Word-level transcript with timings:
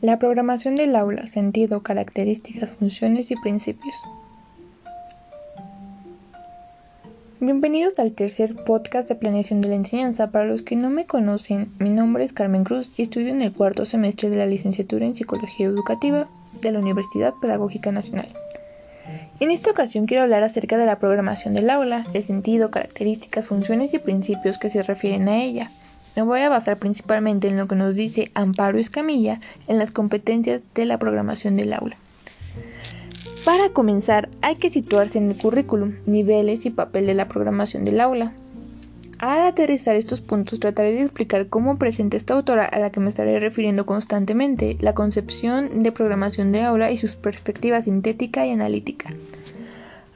La 0.00 0.18
programación 0.18 0.76
del 0.76 0.96
aula, 0.96 1.26
sentido, 1.26 1.82
características, 1.82 2.70
funciones 2.70 3.30
y 3.30 3.36
principios. 3.36 3.94
Bienvenidos 7.38 7.98
al 7.98 8.12
tercer 8.12 8.54
podcast 8.64 9.10
de 9.10 9.14
planeación 9.14 9.60
de 9.60 9.68
la 9.68 9.74
enseñanza. 9.74 10.30
Para 10.30 10.46
los 10.46 10.62
que 10.62 10.74
no 10.74 10.88
me 10.88 11.04
conocen, 11.04 11.70
mi 11.78 11.90
nombre 11.90 12.24
es 12.24 12.32
Carmen 12.32 12.64
Cruz 12.64 12.90
y 12.96 13.02
estudio 13.02 13.28
en 13.28 13.42
el 13.42 13.52
cuarto 13.52 13.84
semestre 13.84 14.30
de 14.30 14.38
la 14.38 14.46
licenciatura 14.46 15.04
en 15.04 15.14
Psicología 15.14 15.66
Educativa 15.66 16.28
de 16.62 16.72
la 16.72 16.78
Universidad 16.78 17.34
Pedagógica 17.38 17.92
Nacional. 17.92 18.28
En 19.38 19.50
esta 19.50 19.70
ocasión 19.70 20.06
quiero 20.06 20.22
hablar 20.22 20.44
acerca 20.44 20.78
de 20.78 20.86
la 20.86 20.98
programación 20.98 21.52
del 21.52 21.68
aula, 21.68 22.06
de 22.10 22.22
sentido, 22.22 22.70
características, 22.70 23.44
funciones 23.44 23.92
y 23.92 23.98
principios 23.98 24.56
que 24.56 24.70
se 24.70 24.82
refieren 24.82 25.28
a 25.28 25.42
ella. 25.42 25.70
Me 26.16 26.22
voy 26.22 26.40
a 26.40 26.48
basar 26.48 26.78
principalmente 26.78 27.48
en 27.48 27.56
lo 27.56 27.68
que 27.68 27.76
nos 27.76 27.94
dice 27.94 28.30
Amparo 28.34 28.78
Escamilla 28.78 29.40
en 29.68 29.78
las 29.78 29.90
competencias 29.90 30.60
de 30.74 30.84
la 30.84 30.98
programación 30.98 31.56
del 31.56 31.72
aula. 31.72 31.96
Para 33.44 33.70
comenzar, 33.70 34.28
hay 34.42 34.56
que 34.56 34.70
situarse 34.70 35.18
en 35.18 35.30
el 35.30 35.36
currículum, 35.36 35.94
niveles 36.06 36.66
y 36.66 36.70
papel 36.70 37.06
de 37.06 37.14
la 37.14 37.28
programación 37.28 37.84
del 37.84 38.00
aula. 38.00 38.32
Al 39.18 39.42
aterrizar 39.42 39.96
estos 39.96 40.20
puntos 40.20 40.60
trataré 40.60 40.92
de 40.92 41.02
explicar 41.02 41.48
cómo 41.48 41.78
presenta 41.78 42.16
esta 42.16 42.34
autora 42.34 42.64
a 42.64 42.78
la 42.78 42.90
que 42.90 43.00
me 43.00 43.08
estaré 43.08 43.38
refiriendo 43.38 43.86
constantemente 43.86 44.76
la 44.80 44.94
concepción 44.94 45.82
de 45.82 45.92
programación 45.92 46.52
de 46.52 46.62
aula 46.62 46.90
y 46.90 46.96
sus 46.96 47.16
perspectivas 47.16 47.84
sintética 47.84 48.46
y 48.46 48.52
analítica 48.52 49.14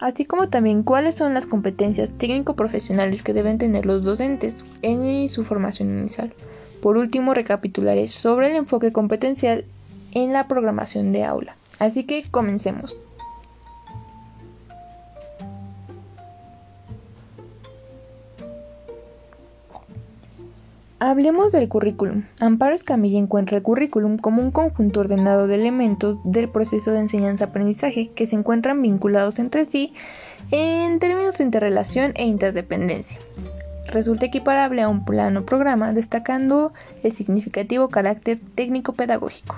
así 0.00 0.24
como 0.24 0.48
también 0.48 0.82
cuáles 0.82 1.14
son 1.14 1.34
las 1.34 1.46
competencias 1.46 2.10
técnico-profesionales 2.10 3.22
que 3.22 3.32
deben 3.32 3.58
tener 3.58 3.86
los 3.86 4.04
docentes 4.04 4.64
en 4.82 5.28
su 5.28 5.44
formación 5.44 5.98
inicial. 5.98 6.32
Por 6.82 6.96
último, 6.96 7.34
recapitularé 7.34 8.08
sobre 8.08 8.50
el 8.50 8.56
enfoque 8.56 8.92
competencial 8.92 9.64
en 10.12 10.32
la 10.32 10.48
programación 10.48 11.12
de 11.12 11.24
aula. 11.24 11.56
Así 11.78 12.04
que 12.04 12.24
comencemos. 12.30 12.96
Hablemos 21.06 21.52
del 21.52 21.68
currículum. 21.68 22.22
Amparo 22.40 22.74
Escamilla 22.74 23.18
encuentra 23.18 23.58
el 23.58 23.62
currículum 23.62 24.16
como 24.16 24.40
un 24.40 24.50
conjunto 24.50 25.00
ordenado 25.00 25.46
de 25.46 25.56
elementos 25.56 26.16
del 26.24 26.48
proceso 26.48 26.92
de 26.92 27.00
enseñanza-aprendizaje 27.00 28.08
que 28.14 28.26
se 28.26 28.36
encuentran 28.36 28.80
vinculados 28.80 29.38
entre 29.38 29.66
sí 29.66 29.92
en 30.50 30.98
términos 31.00 31.36
de 31.36 31.44
interrelación 31.44 32.12
e 32.14 32.24
interdependencia. 32.24 33.18
Resulta 33.86 34.24
equiparable 34.24 34.80
a 34.80 34.88
un 34.88 35.04
plano 35.04 35.44
programa 35.44 35.92
destacando 35.92 36.72
el 37.02 37.12
significativo 37.12 37.88
carácter 37.88 38.40
técnico-pedagógico. 38.54 39.56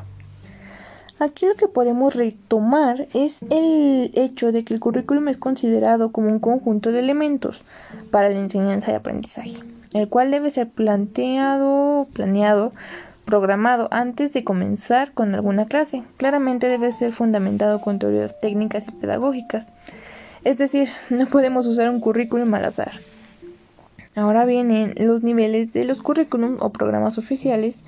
Aquí 1.21 1.47
lo 1.47 1.55
que 1.55 1.69
podemos 1.69 2.17
retomar 2.17 3.07
es 3.15 3.43
el 3.51 4.11
hecho 4.15 4.51
de 4.51 4.65
que 4.65 4.75
el 4.75 4.81
currículum 4.81 5.29
es 5.29 5.37
considerado 5.37 6.11
como 6.11 6.29
un 6.29 6.41
conjunto 6.41 6.91
de 6.91 6.99
elementos 6.99 7.63
para 8.11 8.31
la 8.31 8.41
enseñanza 8.41 8.91
y 8.91 8.97
aprendizaje 8.97 9.63
el 9.97 10.09
cual 10.09 10.31
debe 10.31 10.51
ser 10.51 10.69
planteado, 10.69 12.07
planeado, 12.13 12.73
programado 13.25 13.89
antes 13.91 14.33
de 14.33 14.45
comenzar 14.45 15.13
con 15.13 15.35
alguna 15.35 15.67
clase. 15.67 16.05
Claramente 16.17 16.69
debe 16.69 16.93
ser 16.93 17.13
fundamentado 17.13 17.81
con 17.81 17.99
teorías 17.99 18.39
técnicas 18.41 18.87
y 18.89 18.93
pedagógicas. 18.93 19.67
Es 20.45 20.59
decir, 20.59 20.89
no 21.11 21.27
podemos 21.27 21.67
usar 21.67 21.91
un 21.91 22.01
currículum 22.01 22.55
al 22.55 22.65
azar. 22.65 22.93
Ahora 24.15 24.47
vienen 24.47 24.95
los 24.97 25.23
niveles 25.23 25.73
de 25.75 25.85
los 25.85 26.01
currículum 26.01 26.57
o 26.61 26.71
programas 26.71 27.19
oficiales 27.19 27.85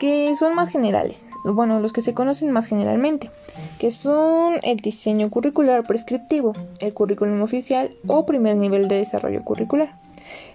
que 0.00 0.34
son 0.36 0.54
más 0.54 0.70
generales, 0.70 1.26
bueno, 1.44 1.80
los 1.80 1.92
que 1.92 2.02
se 2.02 2.14
conocen 2.14 2.52
más 2.52 2.66
generalmente, 2.66 3.30
que 3.78 3.90
son 3.90 4.54
el 4.62 4.76
diseño 4.78 5.28
curricular 5.28 5.84
prescriptivo, 5.86 6.54
el 6.80 6.94
currículum 6.94 7.42
oficial 7.42 7.92
o 8.06 8.24
primer 8.24 8.56
nivel 8.56 8.88
de 8.88 8.96
desarrollo 8.96 9.42
curricular. 9.44 9.96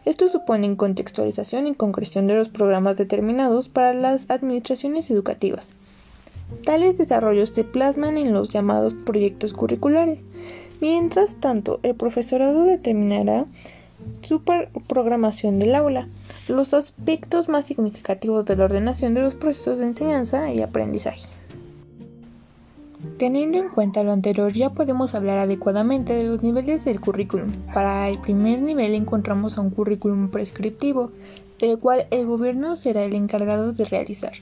Esto 0.06 0.28
supone 0.28 0.76
contextualización 0.76 1.68
y 1.68 1.76
concreción 1.76 2.28
de 2.28 2.36
los 2.36 2.50
programas 2.50 2.98
determinados 2.98 3.70
para 3.70 3.94
las 3.94 4.30
administraciones 4.30 5.10
educativas. 5.10 5.74
Tales 6.66 6.98
desarrollos 6.98 7.50
se 7.50 7.64
plasman 7.64 8.18
en 8.18 8.34
los 8.34 8.50
llamados 8.50 8.94
proyectos 8.94 9.54
curriculares. 9.54 10.26
Mientras 10.82 11.36
tanto, 11.36 11.80
el 11.84 11.96
profesorado 11.96 12.64
determinará 12.64 13.46
su 14.22 14.42
programación 14.42 15.60
del 15.60 15.76
aula, 15.76 16.08
los 16.48 16.74
aspectos 16.74 17.48
más 17.48 17.66
significativos 17.66 18.46
de 18.46 18.58
la 18.58 18.66
ordenación 18.66 19.14
de 19.14 19.22
los 19.22 19.36
procesos 19.36 19.78
de 19.78 19.86
enseñanza 19.86 20.52
y 20.52 20.62
aprendizaje. 20.62 21.28
Teniendo 23.18 23.60
en 23.60 23.70
cuenta 23.70 24.04
lo 24.04 24.12
anterior, 24.12 24.52
ya 24.52 24.72
podemos 24.72 25.14
hablar 25.14 25.38
adecuadamente 25.38 26.14
de 26.14 26.24
los 26.24 26.42
niveles 26.42 26.84
del 26.84 27.00
currículum. 27.00 27.52
Para 27.72 28.10
el 28.10 28.18
primer 28.18 28.60
nivel 28.62 28.96
encontramos 28.96 29.58
a 29.58 29.62
un 29.62 29.70
currículum 29.70 30.30
prescriptivo, 30.30 31.12
del 31.60 31.78
cual 31.78 32.08
el 32.10 32.26
gobierno 32.26 32.76
será 32.76 33.04
el 33.04 33.14
encargado 33.14 33.72
de 33.72 33.86
realizar. 33.86 34.34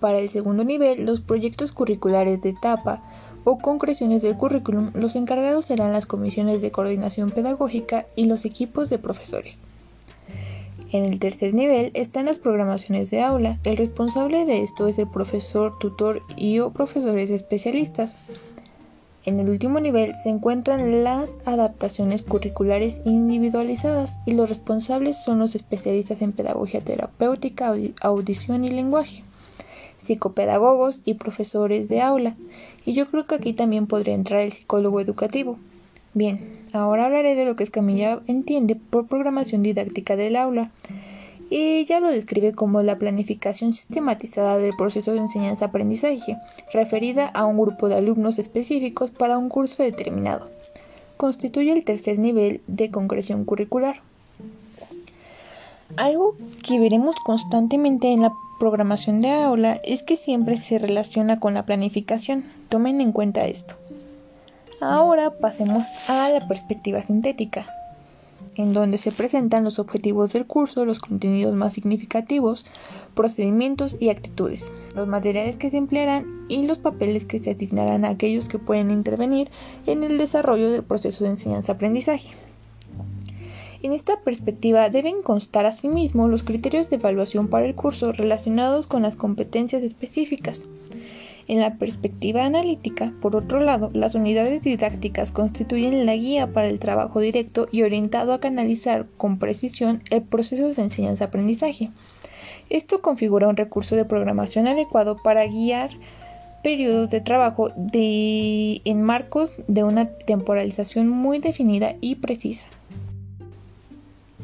Para 0.00 0.18
el 0.18 0.30
segundo 0.30 0.64
nivel, 0.64 1.04
los 1.04 1.20
proyectos 1.20 1.70
curriculares 1.72 2.40
de 2.40 2.48
etapa 2.48 3.02
o 3.44 3.58
concreciones 3.58 4.22
del 4.22 4.36
currículum, 4.36 4.90
los 4.94 5.14
encargados 5.14 5.66
serán 5.66 5.92
las 5.92 6.06
comisiones 6.06 6.62
de 6.62 6.70
coordinación 6.70 7.30
pedagógica 7.30 8.06
y 8.16 8.24
los 8.24 8.44
equipos 8.46 8.88
de 8.88 8.98
profesores. 8.98 9.60
En 10.92 11.06
el 11.06 11.20
tercer 11.20 11.54
nivel 11.54 11.90
están 11.94 12.26
las 12.26 12.38
programaciones 12.38 13.10
de 13.10 13.22
aula. 13.22 13.58
El 13.64 13.78
responsable 13.78 14.44
de 14.44 14.62
esto 14.62 14.86
es 14.88 14.98
el 14.98 15.08
profesor, 15.08 15.78
tutor 15.78 16.20
y 16.36 16.58
o 16.58 16.70
profesores 16.70 17.30
especialistas. 17.30 18.14
En 19.24 19.40
el 19.40 19.48
último 19.48 19.80
nivel 19.80 20.12
se 20.22 20.28
encuentran 20.28 21.02
las 21.02 21.38
adaptaciones 21.46 22.22
curriculares 22.22 23.00
individualizadas 23.06 24.18
y 24.26 24.34
los 24.34 24.50
responsables 24.50 25.16
son 25.16 25.38
los 25.38 25.54
especialistas 25.54 26.20
en 26.20 26.32
pedagogía 26.32 26.82
terapéutica, 26.82 27.74
audición 28.02 28.66
y 28.66 28.68
lenguaje, 28.68 29.24
psicopedagogos 29.96 31.00
y 31.06 31.14
profesores 31.14 31.88
de 31.88 32.02
aula. 32.02 32.36
Y 32.84 32.92
yo 32.92 33.10
creo 33.10 33.26
que 33.26 33.36
aquí 33.36 33.54
también 33.54 33.86
podría 33.86 34.14
entrar 34.14 34.42
el 34.42 34.52
psicólogo 34.52 35.00
educativo. 35.00 35.56
Bien, 36.14 36.60
ahora 36.74 37.06
hablaré 37.06 37.34
de 37.34 37.46
lo 37.46 37.56
que 37.56 37.64
Escamilla 37.64 38.20
entiende 38.26 38.76
por 38.76 39.06
programación 39.06 39.62
didáctica 39.62 40.14
del 40.14 40.36
aula. 40.36 40.70
Ella 41.50 42.00
lo 42.00 42.08
describe 42.08 42.52
como 42.52 42.82
la 42.82 42.98
planificación 42.98 43.72
sistematizada 43.72 44.58
del 44.58 44.76
proceso 44.76 45.12
de 45.12 45.18
enseñanza-aprendizaje, 45.18 46.36
referida 46.72 47.28
a 47.28 47.46
un 47.46 47.58
grupo 47.58 47.88
de 47.88 47.96
alumnos 47.96 48.38
específicos 48.38 49.10
para 49.10 49.38
un 49.38 49.48
curso 49.48 49.82
determinado. 49.82 50.50
Constituye 51.16 51.72
el 51.72 51.84
tercer 51.84 52.18
nivel 52.18 52.60
de 52.66 52.90
concreción 52.90 53.44
curricular. 53.44 54.02
Algo 55.96 56.36
que 56.62 56.78
veremos 56.78 57.16
constantemente 57.24 58.12
en 58.12 58.22
la 58.22 58.32
programación 58.58 59.20
de 59.20 59.30
aula 59.30 59.80
es 59.84 60.02
que 60.02 60.16
siempre 60.16 60.58
se 60.58 60.78
relaciona 60.78 61.40
con 61.40 61.54
la 61.54 61.64
planificación. 61.64 62.44
Tomen 62.68 63.00
en 63.00 63.12
cuenta 63.12 63.46
esto. 63.46 63.81
Ahora 64.82 65.30
pasemos 65.30 65.86
a 66.08 66.28
la 66.28 66.48
perspectiva 66.48 67.00
sintética, 67.02 67.68
en 68.56 68.72
donde 68.72 68.98
se 68.98 69.12
presentan 69.12 69.62
los 69.62 69.78
objetivos 69.78 70.32
del 70.32 70.44
curso, 70.44 70.84
los 70.84 70.98
contenidos 70.98 71.54
más 71.54 71.74
significativos, 71.74 72.66
procedimientos 73.14 73.96
y 74.00 74.08
actitudes, 74.08 74.72
los 74.96 75.06
materiales 75.06 75.54
que 75.54 75.70
se 75.70 75.76
emplearán 75.76 76.26
y 76.48 76.66
los 76.66 76.80
papeles 76.80 77.26
que 77.26 77.38
se 77.38 77.52
asignarán 77.52 78.04
a 78.04 78.08
aquellos 78.08 78.48
que 78.48 78.58
pueden 78.58 78.90
intervenir 78.90 79.52
en 79.86 80.02
el 80.02 80.18
desarrollo 80.18 80.68
del 80.72 80.82
proceso 80.82 81.22
de 81.22 81.30
enseñanza-aprendizaje. 81.30 82.30
En 83.82 83.92
esta 83.92 84.18
perspectiva 84.22 84.90
deben 84.90 85.22
constar 85.22 85.64
asimismo 85.64 86.26
los 86.26 86.42
criterios 86.42 86.90
de 86.90 86.96
evaluación 86.96 87.46
para 87.46 87.66
el 87.66 87.76
curso 87.76 88.10
relacionados 88.10 88.88
con 88.88 89.02
las 89.02 89.14
competencias 89.14 89.84
específicas, 89.84 90.66
en 91.48 91.60
la 91.60 91.76
perspectiva 91.76 92.44
analítica, 92.44 93.12
por 93.20 93.36
otro 93.36 93.60
lado, 93.60 93.90
las 93.92 94.14
unidades 94.14 94.62
didácticas 94.62 95.32
constituyen 95.32 96.06
la 96.06 96.14
guía 96.14 96.52
para 96.52 96.68
el 96.68 96.78
trabajo 96.78 97.20
directo 97.20 97.68
y 97.70 97.82
orientado 97.82 98.32
a 98.32 98.40
canalizar 98.40 99.06
con 99.16 99.38
precisión 99.38 100.02
el 100.10 100.22
proceso 100.22 100.72
de 100.72 100.82
enseñanza-aprendizaje. 100.82 101.90
Esto 102.70 103.02
configura 103.02 103.48
un 103.48 103.56
recurso 103.56 103.96
de 103.96 104.04
programación 104.04 104.66
adecuado 104.66 105.16
para 105.22 105.46
guiar 105.46 105.90
periodos 106.62 107.10
de 107.10 107.20
trabajo 107.20 107.70
en 107.92 109.02
marcos 109.02 109.58
de 109.66 109.84
una 109.84 110.06
temporalización 110.06 111.08
muy 111.08 111.38
definida 111.38 111.96
y 112.00 112.16
precisa. 112.16 112.68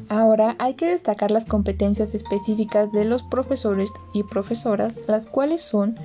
Ahora 0.08 0.56
hay 0.58 0.74
que 0.74 0.86
destacar 0.86 1.30
las 1.30 1.44
competencias 1.44 2.14
específicas 2.14 2.90
de 2.92 3.04
los 3.04 3.22
profesores 3.22 3.90
y 4.14 4.22
profesoras, 4.22 4.94
las 5.06 5.26
cuales 5.26 5.62
son 5.62 5.96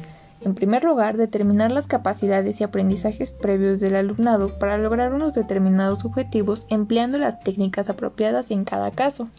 en 0.46 0.56
primer 0.56 0.84
lugar, 0.84 1.18
determinar 1.18 1.72
las 1.72 1.88
capacidades 1.88 2.60
y 2.60 2.64
aprendizajes 2.64 3.32
previos 3.32 3.80
del 3.80 3.96
alumnado 3.96 4.60
para 4.60 4.78
lograr 4.78 5.14
unos 5.14 5.34
determinados 5.34 6.06
objetivos 6.06 6.66
empleando 6.70 7.18
las 7.18 7.40
técnicas 7.40 7.90
apropiadas 7.90 8.52
en 8.52 8.66
cada 8.66 8.92
caso. 8.92 9.30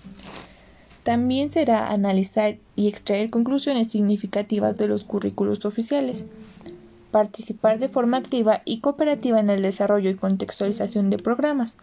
También 1.03 1.51
será 1.51 1.91
analizar 1.91 2.57
y 2.77 2.89
extraer 2.89 3.29
conclusiones 3.29 3.91
significativas 3.91 4.77
de 4.79 4.89
los 4.89 5.05
currículos 5.05 5.67
oficiales, 5.67 6.25
participar 7.11 7.79
de 7.79 7.89
forma 7.89 8.17
activa 8.17 8.63
y 8.65 8.81
cooperativa 8.81 9.39
en 9.39 9.51
el 9.51 9.63
desarrollo 9.63 10.11
y 10.11 10.17
contextualización 10.17 11.11
de 11.11 11.19
programas, 11.19 11.77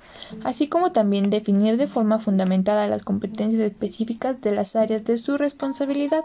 así 0.43 0.67
como 0.67 0.91
también 0.91 1.29
definir 1.29 1.77
de 1.77 1.87
forma 1.87 2.19
fundamentada 2.19 2.87
las 2.87 3.03
competencias 3.03 3.61
específicas 3.61 4.41
de 4.41 4.51
las 4.51 4.75
áreas 4.75 5.05
de 5.05 5.17
su 5.17 5.37
responsabilidad. 5.37 6.23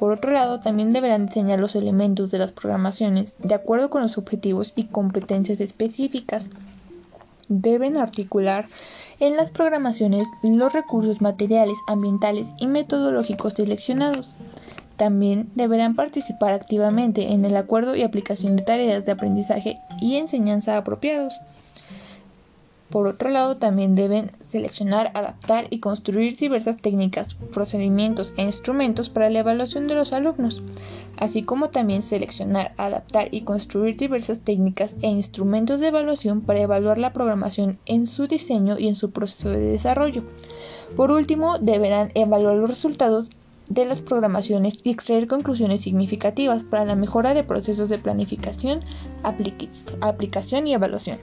Por 0.00 0.12
otro 0.12 0.30
lado, 0.30 0.60
también 0.60 0.94
deberán 0.94 1.26
diseñar 1.26 1.58
los 1.58 1.76
elementos 1.76 2.30
de 2.30 2.38
las 2.38 2.52
programaciones 2.52 3.34
de 3.38 3.54
acuerdo 3.54 3.90
con 3.90 4.00
los 4.00 4.16
objetivos 4.16 4.72
y 4.74 4.84
competencias 4.84 5.60
específicas. 5.60 6.48
Deben 7.48 7.98
articular 7.98 8.66
en 9.18 9.36
las 9.36 9.50
programaciones 9.50 10.26
los 10.42 10.72
recursos 10.72 11.20
materiales, 11.20 11.76
ambientales 11.86 12.46
y 12.56 12.66
metodológicos 12.66 13.52
seleccionados 13.52 14.34
también 14.96 15.50
deberán 15.54 15.96
participar 15.96 16.52
activamente 16.52 17.32
en 17.32 17.44
el 17.44 17.56
acuerdo 17.56 17.94
y 17.94 18.02
aplicación 18.02 18.56
de 18.56 18.62
tareas 18.62 19.04
de 19.06 19.12
aprendizaje 19.12 19.78
y 19.98 20.16
enseñanza 20.16 20.78
apropiados. 20.78 21.40
Por 22.90 23.06
otro 23.06 23.30
lado, 23.30 23.56
también 23.56 23.94
deben 23.94 24.32
seleccionar, 24.44 25.12
adaptar 25.14 25.68
y 25.70 25.78
construir 25.78 26.36
diversas 26.36 26.76
técnicas, 26.76 27.36
procedimientos 27.36 28.34
e 28.36 28.42
instrumentos 28.42 29.08
para 29.08 29.30
la 29.30 29.38
evaluación 29.38 29.86
de 29.86 29.94
los 29.94 30.12
alumnos, 30.12 30.60
así 31.16 31.44
como 31.44 31.70
también 31.70 32.02
seleccionar, 32.02 32.74
adaptar 32.78 33.28
y 33.30 33.42
construir 33.42 33.96
diversas 33.96 34.40
técnicas 34.40 34.96
e 35.02 35.08
instrumentos 35.08 35.78
de 35.78 35.86
evaluación 35.86 36.40
para 36.40 36.62
evaluar 36.62 36.98
la 36.98 37.12
programación 37.12 37.78
en 37.86 38.08
su 38.08 38.26
diseño 38.26 38.76
y 38.76 38.88
en 38.88 38.96
su 38.96 39.12
proceso 39.12 39.50
de 39.50 39.60
desarrollo. 39.60 40.24
Por 40.96 41.12
último, 41.12 41.58
deberán 41.60 42.10
evaluar 42.14 42.56
los 42.56 42.70
resultados 42.70 43.30
de 43.68 43.84
las 43.84 44.02
programaciones 44.02 44.80
y 44.82 44.90
extraer 44.90 45.28
conclusiones 45.28 45.82
significativas 45.82 46.64
para 46.64 46.84
la 46.84 46.96
mejora 46.96 47.34
de 47.34 47.44
procesos 47.44 47.88
de 47.88 47.98
planificación, 47.98 48.80
aplicación 50.00 50.66
y 50.66 50.74
evaluación. 50.74 51.18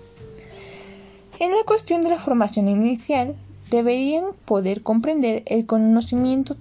En 1.39 1.51
la 1.51 1.63
cuestión 1.67 2.01
de 2.01 2.09
la 2.09 2.17
formación 2.17 2.67
inicial, 2.67 3.35
deberían 3.69 4.25
poder 4.45 4.81
comprender 4.81 5.43
el 5.45 5.67
conocimiento 5.67 6.55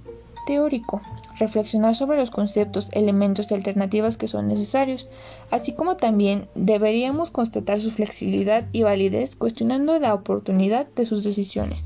teórico, 0.46 1.00
reflexionar 1.38 1.94
sobre 1.94 2.19
los 2.19 2.31
conceptos, 2.31 2.90
elementos 2.93 3.50
y 3.50 3.55
alternativas 3.55 4.19
que 4.19 4.28
son 4.28 4.49
necesarios, 4.49 5.08
así 5.50 5.73
como 5.73 5.96
también 5.96 6.46
deberíamos 6.55 7.31
constatar 7.31 7.81
su 7.81 7.90
flexibilidad 7.90 8.67
y 8.73 8.82
validez 8.82 9.34
cuestionando 9.34 9.99
la 9.99 10.12
oportunidad 10.12 10.87
de 10.88 11.06
sus 11.06 11.25
decisiones. 11.25 11.84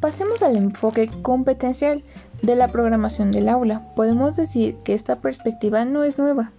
Pasemos 0.00 0.42
al 0.42 0.56
enfoque 0.56 1.08
competencial 1.22 2.02
de 2.42 2.56
la 2.56 2.66
programación 2.66 3.30
del 3.30 3.48
aula. 3.48 3.94
Podemos 3.94 4.34
decir 4.34 4.74
que 4.82 4.94
esta 4.94 5.20
perspectiva 5.20 5.84
no 5.84 6.02
es 6.02 6.18
nueva. 6.18 6.50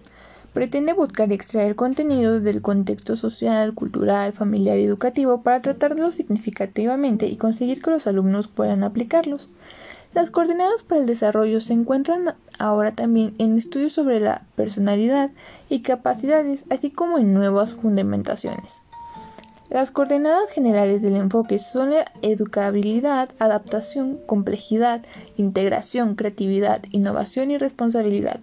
Pretende 0.54 0.92
buscar 0.92 1.32
extraer 1.32 1.74
contenidos 1.74 2.44
del 2.44 2.62
contexto 2.62 3.16
social, 3.16 3.74
cultural, 3.74 4.32
familiar 4.32 4.78
y 4.78 4.84
educativo 4.84 5.42
para 5.42 5.60
tratarlos 5.60 6.14
significativamente 6.14 7.26
y 7.26 7.34
conseguir 7.34 7.82
que 7.82 7.90
los 7.90 8.06
alumnos 8.06 8.46
puedan 8.46 8.84
aplicarlos. 8.84 9.50
Las 10.14 10.30
coordenadas 10.30 10.84
para 10.84 11.00
el 11.00 11.08
desarrollo 11.08 11.60
se 11.60 11.72
encuentran 11.72 12.36
ahora 12.56 12.92
también 12.92 13.34
en 13.38 13.58
estudios 13.58 13.94
sobre 13.94 14.20
la 14.20 14.46
personalidad 14.54 15.32
y 15.68 15.80
capacidades, 15.80 16.66
así 16.70 16.88
como 16.92 17.18
en 17.18 17.34
nuevas 17.34 17.72
fundamentaciones. 17.72 18.80
Las 19.70 19.90
coordenadas 19.90 20.50
generales 20.52 21.02
del 21.02 21.16
enfoque 21.16 21.58
son 21.58 21.90
la 21.90 22.12
educabilidad, 22.22 23.30
adaptación, 23.40 24.20
complejidad, 24.24 25.02
integración, 25.36 26.14
creatividad, 26.14 26.80
innovación 26.92 27.50
y 27.50 27.58
responsabilidad. 27.58 28.38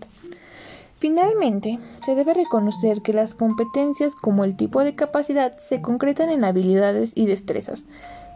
Finalmente, 1.01 1.79
se 2.05 2.13
debe 2.13 2.35
reconocer 2.35 3.01
que 3.01 3.11
las 3.11 3.33
competencias 3.33 4.13
como 4.13 4.43
el 4.43 4.55
tipo 4.55 4.83
de 4.83 4.93
capacidad 4.93 5.57
se 5.57 5.81
concretan 5.81 6.29
en 6.29 6.43
habilidades 6.43 7.13
y 7.15 7.25
destrezas, 7.25 7.85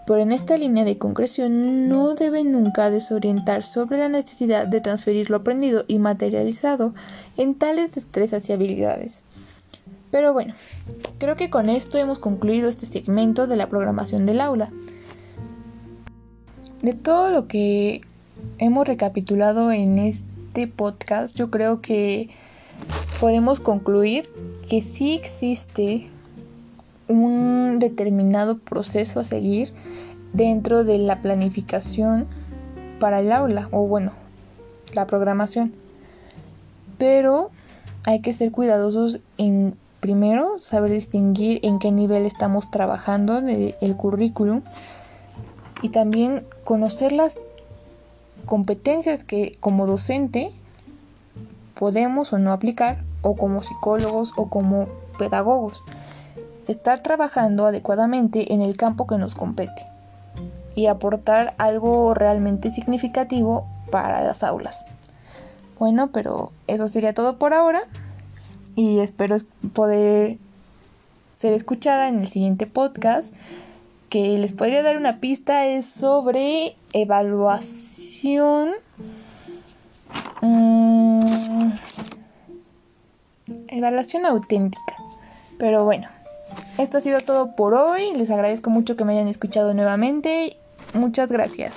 pero 0.08 0.20
en 0.20 0.32
esta 0.32 0.58
línea 0.58 0.84
de 0.84 0.98
concreción 0.98 1.88
no 1.88 2.16
debe 2.16 2.44
nunca 2.44 2.90
desorientar 2.90 3.62
sobre 3.62 4.00
la 4.00 4.10
necesidad 4.10 4.66
de 4.66 4.82
transferir 4.82 5.30
lo 5.30 5.38
aprendido 5.38 5.86
y 5.88 6.00
materializado 6.00 6.96
en 7.38 7.54
tales 7.54 7.94
destrezas 7.94 8.50
y 8.50 8.54
habilidades. 8.54 9.24
Pero 10.10 10.34
bueno, 10.34 10.56
creo 11.20 11.36
que 11.36 11.52
con 11.52 11.70
esto 11.70 12.00
hemos 12.00 12.18
concluido 12.18 12.68
este 12.68 12.88
segmento 12.88 13.46
de 13.46 13.58
la 13.58 13.70
programación 13.70 14.26
del 14.26 14.42
aula. 14.42 14.72
De 16.82 16.94
todo 16.94 17.30
lo 17.30 17.48
que 17.48 18.02
hemos 18.58 18.88
recapitulado 18.88 19.72
en 19.72 20.00
este 20.00 20.68
podcast, 20.68 21.38
yo 21.38 21.52
creo 21.52 21.80
que 21.80 22.32
podemos 23.20 23.60
concluir 23.60 24.30
que 24.70 24.82
sí 24.82 25.14
existe 25.16 26.08
un 27.08 27.78
determinado 27.80 28.58
proceso 28.58 29.20
a 29.20 29.24
seguir 29.24 29.74
dentro 30.34 30.84
de 30.84 30.98
la 30.98 31.22
planificación 31.22 32.28
para 33.00 33.20
el 33.20 33.32
aula 33.32 33.70
o 33.72 33.88
bueno, 33.88 34.12
la 34.94 35.08
programación. 35.08 35.74
Pero 36.98 37.52
hay 38.06 38.22
que 38.22 38.34
ser 38.34 38.52
cuidadosos 38.52 39.20
en 39.38 39.76
Primero, 40.06 40.60
saber 40.60 40.92
distinguir 40.92 41.60
en 41.64 41.80
qué 41.80 41.92
nivel 41.92 42.28
estamos 42.28 42.70
trabajando 42.70 43.42
del 43.42 43.98
currículum 43.98 44.62
y 45.82 45.90
también 45.90 46.46
conocer 46.64 47.12
las 47.12 47.40
competencias 48.46 49.24
que 49.24 49.58
como 49.60 49.88
docente 49.88 50.52
podemos 51.78 52.34
o 52.34 52.40
no 52.40 52.52
aplicar 52.52 53.04
o 53.22 53.36
como 53.36 53.64
psicólogos 53.64 54.34
o 54.36 54.50
como 54.50 54.88
pedagogos. 55.18 55.84
Estar 56.68 57.02
trabajando 57.02 57.68
adecuadamente 57.68 58.54
en 58.54 58.62
el 58.62 58.76
campo 58.76 59.08
que 59.08 59.18
nos 59.18 59.36
compete 59.36 59.88
y 60.76 60.88
aportar 60.88 61.54
algo 61.58 62.14
realmente 62.14 62.72
significativo 62.72 63.68
para 63.92 64.24
las 64.24 64.44
aulas. 64.44 64.86
Bueno, 65.80 66.10
pero 66.12 66.52
eso 66.68 66.88
sería 66.88 67.14
todo 67.14 67.38
por 67.38 67.54
ahora 67.54 67.84
y 68.76 69.00
espero 69.00 69.38
poder 69.74 70.38
ser 71.38 71.54
escuchada 71.54 72.08
en 72.08 72.20
el 72.20 72.28
siguiente 72.28 72.66
podcast 72.66 73.34
que 74.10 74.38
les 74.38 74.54
podría 74.54 74.84
dar 74.84 74.98
una 74.98 75.20
pista 75.20 75.64
sobre 75.82 76.76
evaluación 76.94 78.70
mm, 80.42 80.75
evaluación 83.78 84.26
auténtica. 84.26 84.96
Pero 85.58 85.86
bueno 85.86 86.08
esto 86.78 86.98
ha 86.98 87.02
sido 87.02 87.22
todo 87.22 87.56
por 87.56 87.74
hoy. 87.74 88.14
Les 88.16 88.30
agradezco 88.30 88.70
mucho 88.70 88.96
que 88.96 89.06
me 89.06 89.14
hayan 89.14 89.28
escuchado 89.28 89.74
nuevamente. 89.74 90.58
Muchas 90.94 91.32
gracias 91.32 91.74